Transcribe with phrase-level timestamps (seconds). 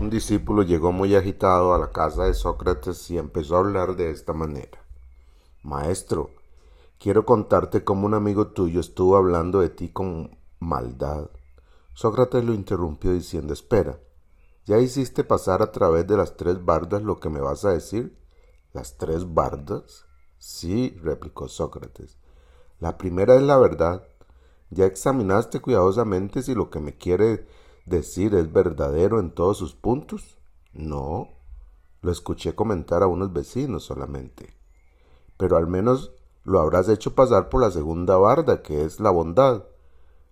[0.00, 4.10] un discípulo llegó muy agitado a la casa de Sócrates y empezó a hablar de
[4.10, 4.82] esta manera.
[5.62, 6.30] Maestro,
[6.98, 11.28] quiero contarte cómo un amigo tuyo estuvo hablando de ti con maldad.
[11.92, 14.00] Sócrates lo interrumpió diciendo, espera,
[14.64, 18.16] ¿ya hiciste pasar a través de las tres bardas lo que me vas a decir?
[18.72, 20.06] ¿Las tres bardas?
[20.38, 22.16] Sí, replicó Sócrates.
[22.78, 24.02] La primera es la verdad.
[24.70, 27.46] ¿Ya examinaste cuidadosamente si lo que me quiere
[27.86, 30.38] decir es verdadero en todos sus puntos?
[30.72, 31.28] No,
[32.02, 34.56] lo escuché comentar a unos vecinos solamente.
[35.36, 36.12] Pero al menos
[36.44, 39.64] lo habrás hecho pasar por la segunda barda, que es la bondad.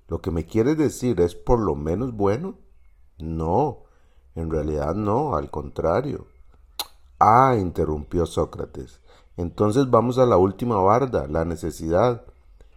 [0.09, 2.57] ¿Lo que me quieres decir es por lo menos bueno?
[3.19, 3.85] No,
[4.35, 6.27] en realidad no, al contrario.
[7.19, 9.01] Ah, interrumpió Sócrates.
[9.37, 12.25] Entonces vamos a la última barda, la necesidad.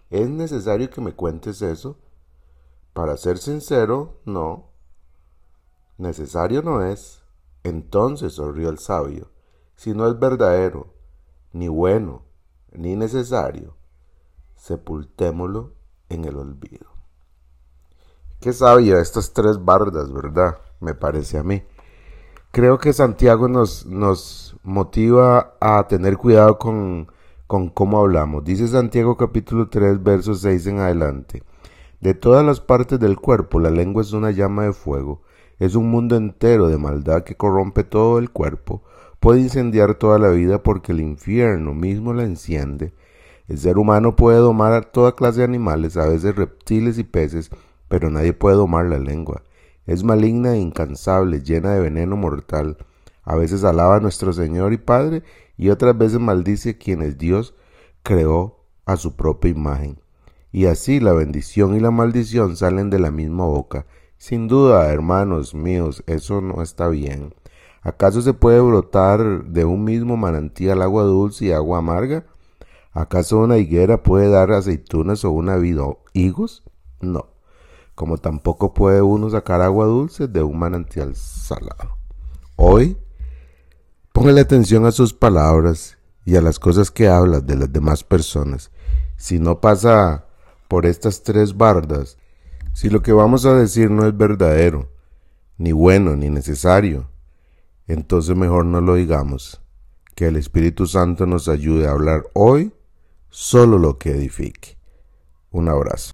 [0.10, 1.98] ¿Es necesario que me cuentes eso?
[2.94, 4.70] Para ser sincero, no.
[5.98, 7.22] Necesario no es.
[7.64, 9.30] Entonces, sonrió el sabio,
[9.76, 10.94] si no es verdadero,
[11.54, 12.24] ni bueno,
[12.72, 13.76] ni necesario,
[14.56, 15.74] sepultémoslo
[16.10, 16.88] en el olvido.
[18.40, 20.58] Qué sabia estas tres bardas, ¿verdad?
[20.80, 21.64] Me parece a mí.
[22.50, 27.12] Creo que Santiago nos, nos motiva a tener cuidado con,
[27.46, 28.44] con cómo hablamos.
[28.44, 31.44] Dice Santiago capítulo 3, versos 6 en adelante.
[32.02, 35.22] De todas las partes del cuerpo, la lengua es una llama de fuego,
[35.60, 38.82] es un mundo entero de maldad que corrompe todo el cuerpo,
[39.20, 42.92] puede incendiar toda la vida porque el infierno mismo la enciende.
[43.48, 47.52] El ser humano puede domar a toda clase de animales, a veces reptiles y peces,
[47.88, 49.44] pero nadie puede domar la lengua.
[49.86, 52.78] Es maligna e incansable, llena de veneno mortal.
[53.24, 55.22] A veces alaba a nuestro Señor y Padre
[55.56, 57.54] y otras veces maldice a quienes Dios
[58.02, 60.00] creó a su propia imagen.
[60.52, 63.86] Y así la bendición y la maldición salen de la misma boca.
[64.18, 67.34] Sin duda, hermanos míos, eso no está bien.
[67.82, 72.26] ¿Acaso se puede brotar de un mismo manantial agua dulce y agua amarga?
[72.92, 75.80] ¿Acaso una higuera puede dar aceitunas o una vid
[76.14, 76.64] higos?
[77.00, 77.30] No,
[77.96, 81.98] como tampoco puede uno sacar agua dulce de un manantial salado.
[82.58, 82.98] Hoy,
[84.12, 88.70] póngale atención a sus palabras y a las cosas que hablas de las demás personas.
[89.16, 90.26] Si no pasa
[90.72, 92.18] por estas tres bardas,
[92.72, 94.90] si lo que vamos a decir no es verdadero,
[95.58, 97.10] ni bueno, ni necesario,
[97.88, 99.62] entonces mejor no lo digamos.
[100.16, 102.72] Que el Espíritu Santo nos ayude a hablar hoy
[103.30, 104.78] solo lo que edifique.
[105.52, 106.14] Un abrazo.